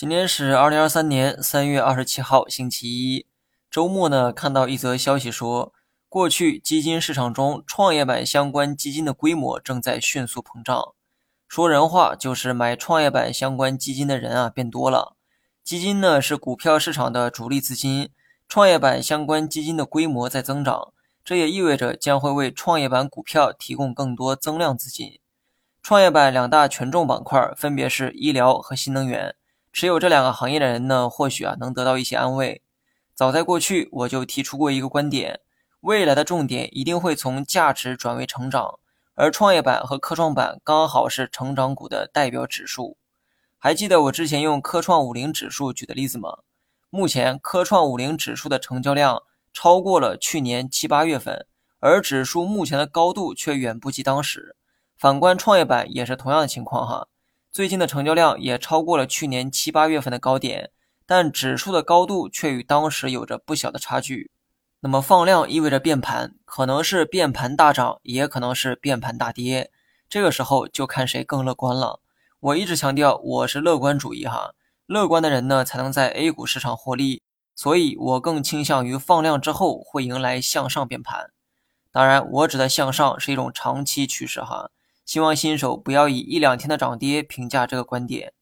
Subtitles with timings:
[0.00, 3.26] 今天是二零二三年三月二十七号，星期一。
[3.70, 5.74] 周末呢，看到一则消息说，
[6.08, 10.94] 过去基金市场中创业板相关基金的规模正在迅速膨胀。
[11.46, 15.16] 说人话就是买创业板相关基金的人啊变多了。
[15.62, 18.08] 基金呢是股票市场的主力资金，
[18.48, 25.20] 创业板相关基金的规模在增长，这也意味着将会为创业板股票提供更多增量资金。
[25.82, 29.34] 创业板两大权重板块分别是医疗和新能源。
[29.72, 32.62] 持有这两个行业的人呢，或许啊能得到一些安慰。
[33.14, 35.40] 早在过去，我就提出过一个观点：
[35.80, 38.78] 未来的重点一定会从价值转为成长，
[39.14, 42.96] 而创业板和科创板刚好是成长股的代表指数。
[43.58, 46.38] 还记得我之前用科创五零指数举的例子吗？
[46.88, 51.46] 目前科创五零指数的成交量超过了去年七八月份，
[51.78, 54.56] 而指数目前的高度却远不及当时。
[54.98, 57.06] 反观创业板也是同样的情况哈。
[57.52, 60.70] 最近的成交量也超过了去年七八月份的高点，
[61.04, 64.30] 但指数的高度却与当时有着不小的差距。
[64.78, 69.72] 那么放量意味着变盘，可能是变盘大涨，也可能是变盘大跌。
[70.08, 72.00] 这个时候就看谁更乐观了。
[72.38, 74.54] 我一直强调我是乐观主义哈，
[74.86, 77.20] 乐观的人呢才能在 A 股市场获利，
[77.56, 81.32] 所以我更倾向于放量之后会迎来向上变盘。
[81.90, 84.70] 当然，我指的向上是一种长期趋势哈。
[85.10, 88.32] 希望新手不要以一两天的涨跌评价这个观点。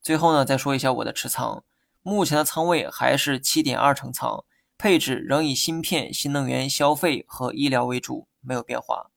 [0.00, 1.64] 最后呢，再说一下我的持仓，
[2.00, 4.44] 目前的仓位还是七点二成仓，
[4.78, 9.10] 配置仍以芯片、新能源、消费和医疗为主，没有变化。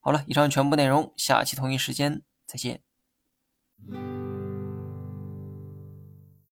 [0.00, 2.82] 好了，以上全部内容，下期同一时间再见。